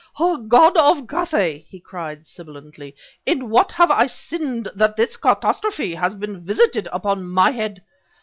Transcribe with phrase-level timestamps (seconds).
[0.17, 5.93] "O god of Cathay!" he cried, sibilantly, "in what have I sinned that this catastrophe
[5.93, 7.83] has been visited upon my head!